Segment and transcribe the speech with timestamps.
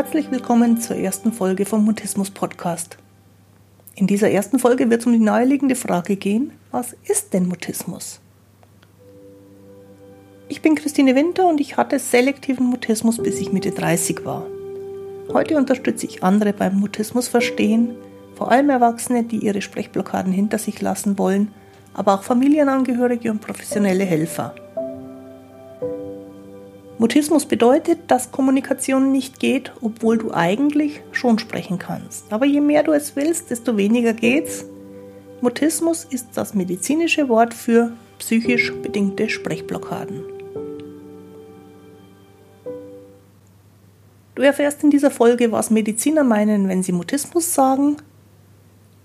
[0.00, 2.96] Herzlich willkommen zur ersten Folge vom Mutismus Podcast.
[3.96, 8.18] In dieser ersten Folge wird es um die naheliegende Frage gehen, was ist denn Mutismus?
[10.48, 14.46] Ich bin Christine Winter und ich hatte selektiven Mutismus, bis ich Mitte 30 war.
[15.34, 17.94] Heute unterstütze ich andere beim Mutismus verstehen,
[18.36, 21.52] vor allem Erwachsene, die ihre Sprechblockaden hinter sich lassen wollen,
[21.92, 24.54] aber auch Familienangehörige und professionelle Helfer.
[27.00, 32.30] Mutismus bedeutet, dass Kommunikation nicht geht, obwohl du eigentlich schon sprechen kannst.
[32.30, 34.66] Aber je mehr du es willst, desto weniger geht's.
[35.40, 40.24] Mutismus ist das medizinische Wort für psychisch bedingte Sprechblockaden.
[44.34, 47.96] Du erfährst in dieser Folge, was Mediziner meinen, wenn sie Mutismus sagen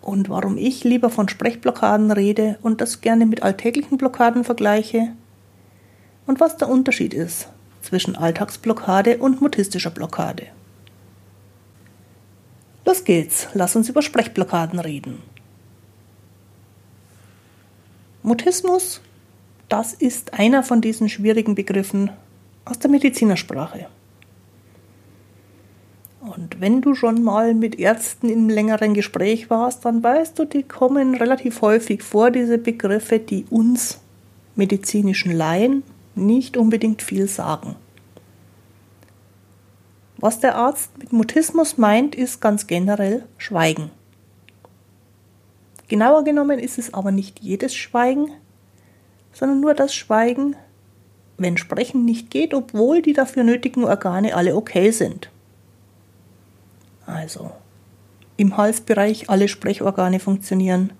[0.01, 5.13] und warum ich lieber von Sprechblockaden rede und das gerne mit alltäglichen Blockaden vergleiche
[6.27, 7.47] und was der Unterschied ist
[7.85, 10.47] zwischen Alltagsblockade und mutistischer Blockade.
[12.85, 15.21] Los geht's, lass uns über Sprechblockaden reden.
[18.21, 19.01] Mutismus,
[19.69, 22.11] das ist einer von diesen schwierigen Begriffen
[22.65, 23.87] aus der Medizinersprache.
[26.21, 30.63] Und wenn du schon mal mit Ärzten im längeren Gespräch warst, dann weißt du, die
[30.63, 33.99] kommen relativ häufig vor, diese Begriffe, die uns
[34.55, 35.83] medizinischen Laien
[36.15, 37.75] nicht unbedingt viel sagen.
[40.17, 43.91] Was der Arzt mit Mutismus meint, ist ganz generell Schweigen.
[45.87, 48.31] Genauer genommen ist es aber nicht jedes Schweigen,
[49.33, 50.55] sondern nur das Schweigen,
[51.37, 55.29] wenn Sprechen nicht geht, obwohl die dafür nötigen Organe alle okay sind.
[57.05, 57.51] Also
[58.37, 60.91] im Halsbereich alle Sprechorgane funktionieren,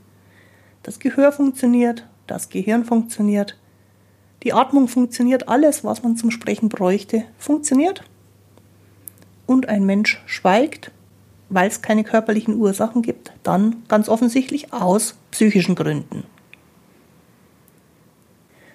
[0.83, 3.57] das Gehör funktioniert, das Gehirn funktioniert,
[4.45, 8.03] die Atmung funktioniert, alles, was man zum Sprechen bräuchte, funktioniert.
[9.47, 10.91] Und ein Mensch schweigt,
[11.50, 16.23] weil es keine körperlichen Ursachen gibt, dann ganz offensichtlich aus psychischen Gründen.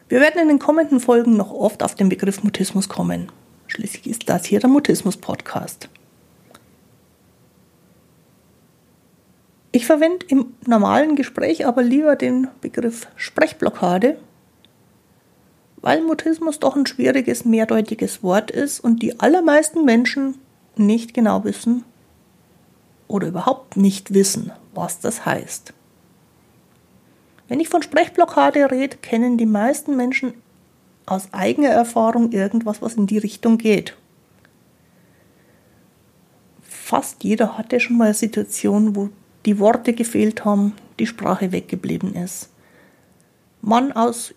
[0.08, 3.30] Wir werden in den kommenden Folgen noch oft auf den Begriff Mutismus kommen.
[3.68, 5.88] Schließlich ist das hier der Mutismus-Podcast.
[9.70, 14.18] Ich verwende im normalen Gespräch aber lieber den Begriff Sprechblockade,
[15.82, 20.36] weil Mutismus doch ein schwieriges, mehrdeutiges Wort ist und die allermeisten Menschen
[20.76, 21.84] nicht genau wissen
[23.08, 25.72] oder überhaupt nicht wissen, was das heißt.
[27.48, 30.34] Wenn ich von Sprechblockade rede, kennen die meisten Menschen
[31.06, 33.96] aus eigener Erfahrung irgendwas, was in die Richtung geht.
[36.62, 39.08] Fast jeder hatte schon mal eine Situation, wo
[39.46, 42.50] die Worte gefehlt haben, die Sprache weggeblieben ist.
[43.62, 44.34] Man aus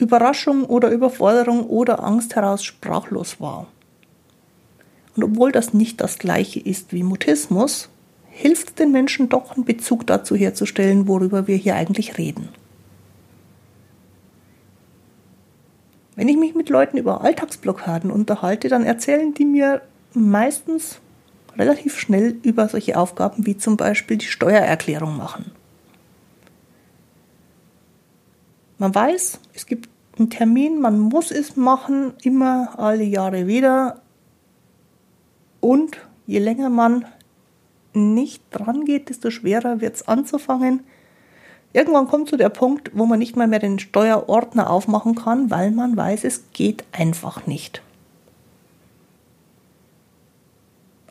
[0.00, 3.66] Überraschung oder Überforderung oder Angst heraus sprachlos war.
[5.14, 7.88] Und obwohl das nicht das gleiche ist wie Mutismus,
[8.30, 12.48] hilft den Menschen doch einen Bezug dazu herzustellen, worüber wir hier eigentlich reden.
[16.16, 19.82] Wenn ich mich mit Leuten über Alltagsblockaden unterhalte, dann erzählen die mir
[20.14, 21.00] meistens
[21.56, 25.52] relativ schnell über solche Aufgaben wie zum Beispiel die Steuererklärung machen.
[28.80, 34.00] Man weiß, es gibt einen Termin, man muss es machen, immer alle Jahre wieder.
[35.60, 37.04] Und je länger man
[37.92, 40.82] nicht dran geht, desto schwerer wird es anzufangen.
[41.74, 45.72] Irgendwann kommt zu der Punkt, wo man nicht mal mehr den Steuerordner aufmachen kann, weil
[45.72, 47.82] man weiß, es geht einfach nicht.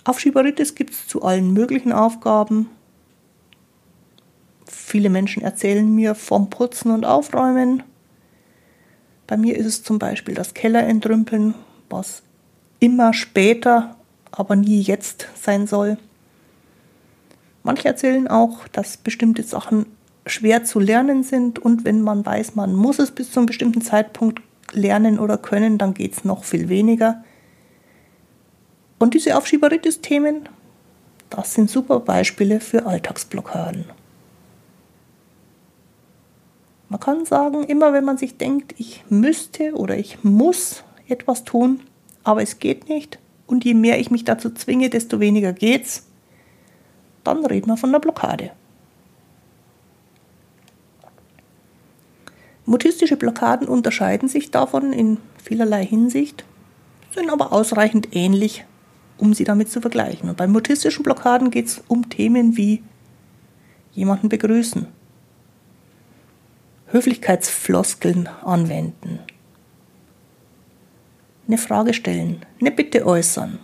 [0.06, 2.72] Aufschieberitis gibt es zu allen möglichen Aufgaben.
[4.72, 7.82] Viele Menschen erzählen mir vom Putzen und Aufräumen.
[9.26, 11.56] Bei mir ist es zum Beispiel das Keller entrümpeln,
[11.90, 12.22] was
[12.80, 13.96] immer später,
[14.32, 15.98] aber nie jetzt sein soll.
[17.64, 19.88] Manche erzählen auch, dass bestimmte Sachen
[20.28, 23.82] schwer zu lernen sind und wenn man weiß, man muss es bis zu einem bestimmten
[23.82, 24.42] Zeitpunkt
[24.72, 27.24] lernen oder können, dann geht es noch viel weniger.
[29.00, 30.48] Und diese Aufschieberitis-Themen,
[31.32, 33.86] das sind super Beispiele für Alltagsblockaden.
[36.90, 41.82] Man kann sagen, immer wenn man sich denkt, ich müsste oder ich muss etwas tun,
[42.24, 46.06] aber es geht nicht, und je mehr ich mich dazu zwinge, desto weniger geht's,
[47.24, 48.52] dann reden wir von der Blockade.
[52.66, 56.46] Mutistische Blockaden unterscheiden sich davon in vielerlei Hinsicht,
[57.16, 58.66] sind aber ausreichend ähnlich
[59.20, 60.30] um sie damit zu vergleichen.
[60.30, 62.82] Und bei mutistischen Blockaden geht es um Themen wie
[63.92, 64.88] jemanden begrüßen,
[66.92, 69.20] Höflichkeitsfloskeln anwenden,
[71.48, 73.60] eine Frage stellen, eine Bitte äußern,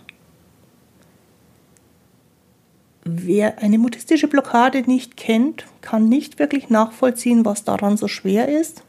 [3.08, 8.82] Wer eine mutistische Blockade nicht kennt, kann nicht wirklich nachvollziehen, was daran so schwer ist.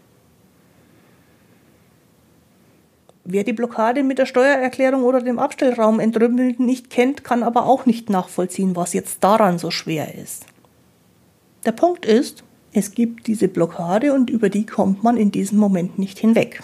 [3.25, 7.85] Wer die Blockade mit der Steuererklärung oder dem Abstellraum entrümpeln nicht kennt, kann aber auch
[7.85, 10.47] nicht nachvollziehen, was jetzt daran so schwer ist.
[11.67, 12.43] Der Punkt ist,
[12.77, 16.61] es gibt diese Blockade und über die kommt man in diesem Moment nicht hinweg.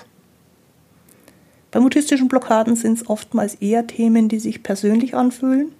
[1.72, 5.72] Bei mutistischen Blockaden sind es oftmals eher Themen, die sich persönlich anfühlen.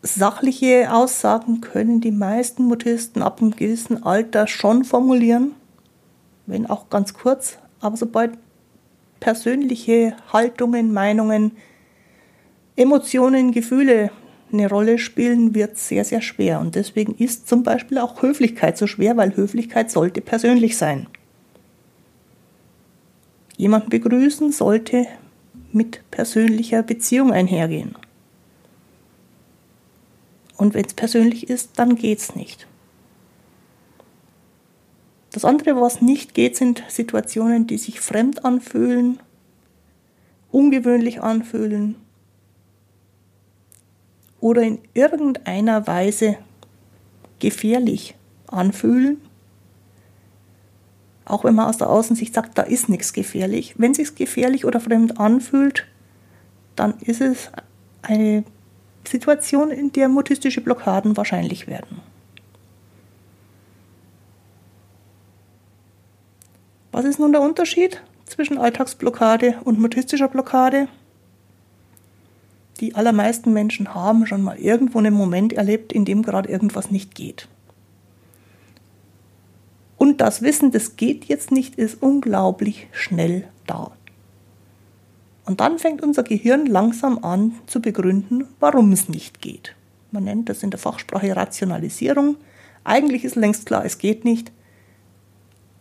[0.00, 5.52] Sachliche Aussagen können die meisten Mutisten ab einem gewissen Alter schon formulieren,
[6.46, 8.38] wenn auch ganz kurz, aber sobald
[9.20, 11.52] persönliche Haltungen, Meinungen,
[12.74, 14.10] Emotionen, Gefühle
[14.52, 16.60] eine Rolle spielen, wird sehr, sehr schwer.
[16.60, 21.06] Und deswegen ist zum Beispiel auch Höflichkeit so schwer, weil Höflichkeit sollte persönlich sein.
[23.56, 25.06] Jemanden begrüßen sollte
[25.72, 27.94] mit persönlicher Beziehung einhergehen.
[30.56, 32.66] Und wenn es persönlich ist, dann geht es nicht.
[35.32, 39.20] Das andere, was nicht geht, sind Situationen, die sich fremd anfühlen,
[40.50, 41.96] ungewöhnlich anfühlen
[44.40, 46.36] oder in irgendeiner Weise
[47.38, 48.14] gefährlich
[48.46, 49.20] anfühlen.
[51.24, 53.74] Auch wenn man aus der Außensicht sagt, da ist nichts gefährlich.
[53.78, 55.86] Wenn es sich gefährlich oder fremd anfühlt,
[56.74, 57.50] dann ist es
[58.02, 58.44] eine
[59.06, 62.00] Situation, in der mutistische Blockaden wahrscheinlich werden.
[66.92, 70.88] Was ist nun der Unterschied zwischen Alltagsblockade und mutistischer Blockade?
[72.80, 77.14] Die allermeisten Menschen haben schon mal irgendwo einen Moment erlebt, in dem gerade irgendwas nicht
[77.14, 77.46] geht.
[79.98, 83.92] Und das Wissen, das geht jetzt nicht, ist unglaublich schnell da.
[85.44, 89.74] Und dann fängt unser Gehirn langsam an zu begründen, warum es nicht geht.
[90.10, 92.36] Man nennt das in der Fachsprache Rationalisierung.
[92.82, 94.52] Eigentlich ist längst klar, es geht nicht.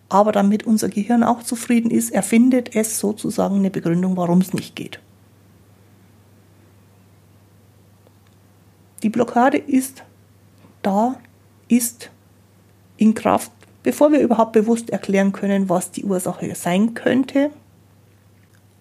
[0.10, 4.75] Aber damit unser Gehirn auch zufrieden ist, erfindet es sozusagen eine Begründung, warum es nicht
[4.75, 5.00] geht.
[9.04, 10.04] Die Blockade ist
[10.81, 11.16] da,
[11.68, 12.10] ist
[12.98, 13.51] in Kraft,
[13.84, 17.51] bevor wir überhaupt bewusst erklären können, was die Ursache sein könnte.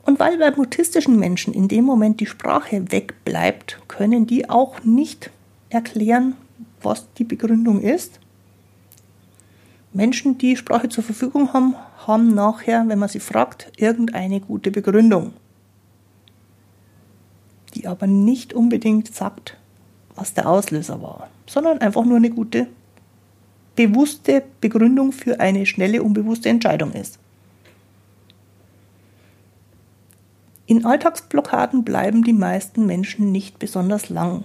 [0.05, 5.31] Und weil bei mutistischen Menschen in dem Moment die Sprache wegbleibt, können die auch nicht
[5.71, 6.35] erklären,
[6.83, 8.19] was die Begründung ist.
[9.93, 11.75] Menschen, die Sprache zur Verfügung haben,
[12.07, 15.33] haben nachher, wenn man sie fragt, irgendeine gute Begründung,
[17.75, 19.57] die aber nicht unbedingt sagt,
[20.19, 22.67] was der Auslöser war, sondern einfach nur eine gute,
[23.77, 27.21] bewusste Begründung für eine schnelle, unbewusste Entscheidung ist.
[30.67, 34.45] In Alltagsblockaden bleiben die meisten Menschen nicht besonders lang.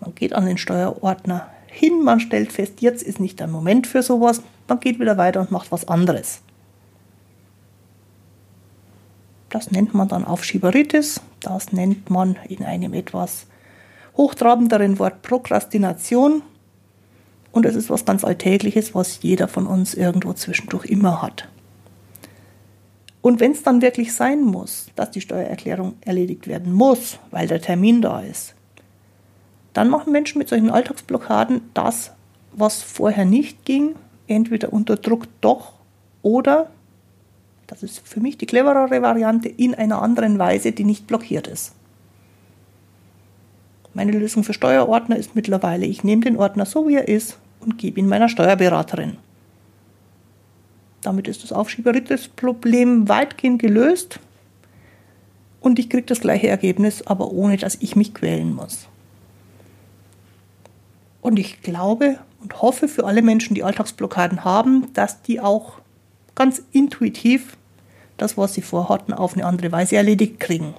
[0.00, 4.02] Man geht an den Steuerordner hin, man stellt fest, jetzt ist nicht der Moment für
[4.02, 6.42] sowas, man geht wieder weiter und macht was anderes.
[9.50, 13.46] Das nennt man dann Aufschieberitis, das nennt man in einem etwas
[14.16, 16.42] hochtrabenderen Wort Prokrastination
[17.52, 21.48] und es ist was ganz Alltägliches, was jeder von uns irgendwo zwischendurch immer hat.
[23.22, 27.60] Und wenn es dann wirklich sein muss, dass die Steuererklärung erledigt werden muss, weil der
[27.60, 28.54] Termin da ist,
[29.72, 32.12] dann machen Menschen mit solchen Alltagsblockaden das,
[32.52, 33.94] was vorher nicht ging,
[34.26, 35.72] entweder unter Druck doch
[36.22, 36.70] oder,
[37.68, 41.74] das ist für mich die cleverere Variante, in einer anderen Weise, die nicht blockiert ist.
[43.94, 47.78] Meine Lösung für Steuerordner ist mittlerweile, ich nehme den Ordner so wie er ist und
[47.78, 49.18] gebe ihn meiner Steuerberaterin.
[51.02, 54.18] Damit ist das Aufschieberitis-Problem weitgehend gelöst
[55.60, 58.88] und ich kriege das gleiche Ergebnis, aber ohne dass ich mich quälen muss.
[61.20, 65.80] Und ich glaube und hoffe für alle Menschen, die Alltagsblockaden haben, dass die auch
[66.34, 67.57] ganz intuitiv
[68.18, 70.74] das, was sie vorhatten, auf eine andere Weise erledigt kriegen.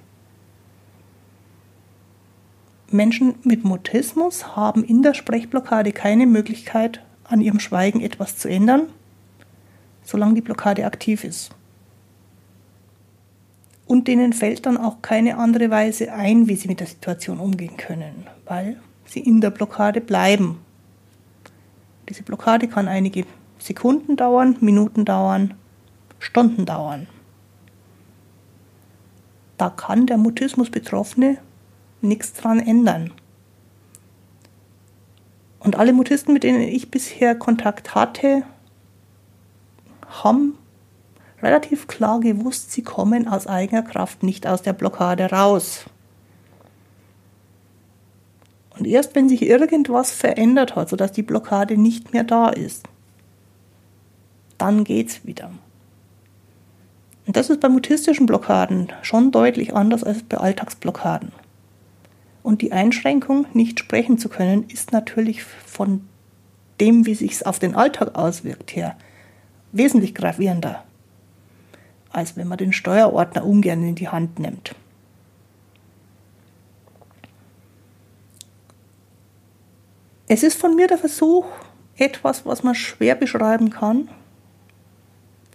[2.91, 8.83] Menschen mit Mutismus haben in der Sprechblockade keine Möglichkeit, an ihrem Schweigen etwas zu ändern,
[10.03, 11.51] solange die Blockade aktiv ist.
[13.85, 17.77] Und denen fällt dann auch keine andere Weise ein, wie sie mit der Situation umgehen
[17.77, 20.59] können, weil sie in der Blockade bleiben.
[22.07, 23.25] Diese Blockade kann einige
[23.59, 25.53] Sekunden dauern, Minuten dauern,
[26.19, 27.07] Stunden dauern.
[29.59, 31.37] Da kann der Mutismus-Betroffene
[31.99, 33.11] nichts dran ändern.
[35.59, 38.43] Und alle Mutisten, mit denen ich bisher Kontakt hatte,
[40.07, 40.57] haben
[41.41, 45.83] relativ klar gewusst, sie kommen aus eigener Kraft nicht aus der Blockade raus.
[48.77, 52.87] Und erst wenn sich irgendwas verändert hat, sodass die Blockade nicht mehr da ist,
[54.57, 55.51] dann geht's wieder.
[57.29, 61.31] Und das ist bei mutistischen Blockaden schon deutlich anders als bei Alltagsblockaden.
[62.41, 66.07] Und die Einschränkung, nicht sprechen zu können, ist natürlich von
[66.79, 68.97] dem, wie sich es auf den Alltag auswirkt, her
[69.71, 70.83] wesentlich gravierender,
[72.09, 74.73] als wenn man den Steuerordner ungern in die Hand nimmt.
[80.27, 81.45] Es ist von mir der Versuch,
[81.95, 84.09] etwas, was man schwer beschreiben kann,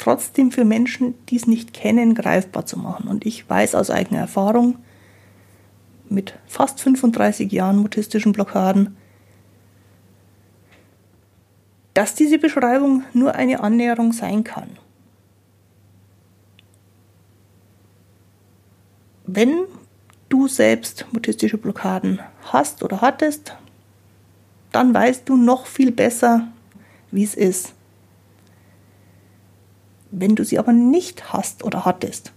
[0.04, 3.08] trotzdem für Menschen, die es nicht kennen, greifbar zu machen.
[3.08, 4.76] Und ich weiß aus eigener Erfahrung,
[6.11, 8.96] mit fast 35 Jahren mutistischen Blockaden,
[11.94, 14.76] dass diese Beschreibung nur eine Annäherung sein kann.
[19.26, 19.64] Wenn
[20.28, 22.20] du selbst mutistische Blockaden
[22.52, 23.56] hast oder hattest,
[24.70, 26.49] dann weißt du noch viel besser,
[27.11, 27.73] wie es ist.
[30.16, 32.33] Wenn du sie aber nicht hast oder hattest,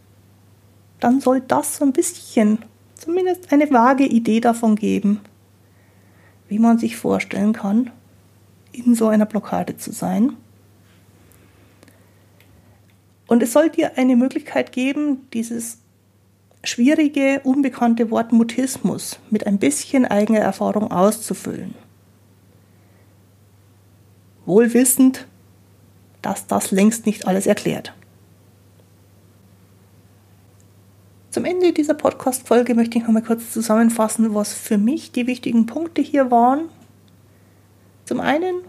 [0.99, 2.57] dann soll das so ein bisschen,
[2.95, 5.21] zumindest eine vage Idee davon geben,
[6.49, 7.91] wie man sich vorstellen kann,
[8.71, 10.33] in so einer Blockade zu sein.
[13.27, 15.77] Und es soll dir eine Möglichkeit geben, dieses
[16.63, 21.75] schwierige, unbekannte Wort Mutismus mit ein bisschen eigener Erfahrung auszufüllen.
[24.47, 25.27] Wohl wissend,
[26.21, 27.93] dass das längst nicht alles erklärt.
[31.29, 35.67] Zum Ende dieser Podcast-Folge möchte ich noch mal kurz zusammenfassen, was für mich die wichtigen
[35.67, 36.69] Punkte hier waren.
[38.05, 38.61] Zum einen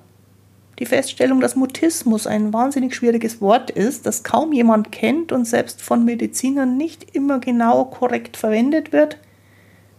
[0.79, 5.83] die Feststellung, dass Mutismus ein wahnsinnig schwieriges Wort ist, das kaum jemand kennt und selbst
[5.83, 9.19] von Medizinern nicht immer genau korrekt verwendet wird.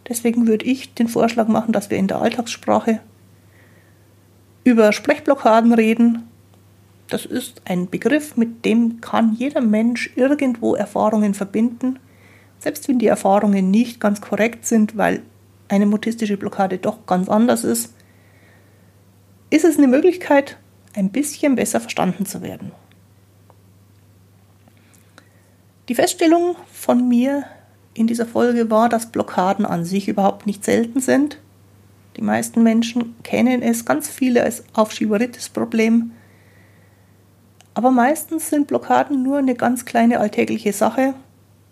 [0.08, 3.00] Deswegen würde ich den Vorschlag machen, dass wir in der Alltagssprache
[4.63, 6.29] über Sprechblockaden reden
[7.10, 12.00] das ist ein Begriff, mit dem kann jeder Mensch irgendwo Erfahrungen verbinden,
[12.60, 15.24] selbst wenn die Erfahrungen nicht ganz korrekt sind, weil
[15.70, 17.94] eine mutistische Blockade doch ganz anders ist,
[19.50, 20.58] ist es eine Möglichkeit,
[20.96, 22.72] ein bisschen besser verstanden zu werden.
[25.88, 27.46] Die Feststellung von mir
[27.96, 31.39] in dieser Folge war, dass Blockaden an sich überhaupt nicht selten sind.
[32.16, 36.12] Die meisten Menschen kennen es, ganz viele als Aufschieberitis-Problem
[37.80, 41.14] aber meistens sind Blockaden nur eine ganz kleine alltägliche Sache,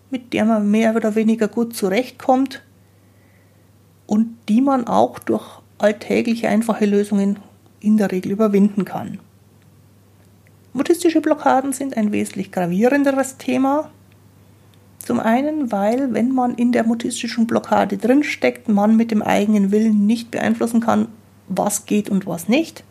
[0.09, 2.63] mit der man mehr oder weniger gut zurechtkommt
[4.05, 5.43] und die man auch durch
[5.79, 7.39] alltägliche einfache Lösungen
[7.81, 9.19] in der Regel überwinden kann.
[10.71, 13.91] Mutistische Blockaden sind ein wesentlich gravierenderes Thema.
[14.99, 20.05] Zum einen, weil, wenn man in der mutistischen Blockade drinsteckt, man mit dem eigenen Willen
[20.05, 21.09] nicht beeinflussen kann,
[21.49, 22.85] was geht und was nicht.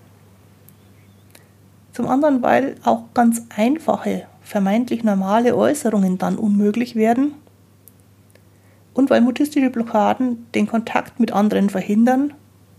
[1.96, 7.32] Zum anderen, weil auch ganz einfache, vermeintlich normale Äußerungen dann unmöglich werden.
[8.92, 12.34] Und weil mutistische Blockaden den Kontakt mit anderen verhindern,